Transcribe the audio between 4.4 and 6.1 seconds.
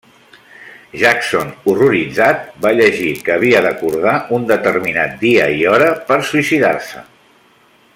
determinat dia i hora